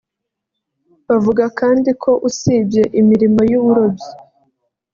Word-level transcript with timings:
Bavuga 1.07 1.43
kandi 1.59 1.89
ko 2.01 2.11
usibye 2.27 2.83
imirimo 2.99 3.41
y’uburobyi 3.51 4.09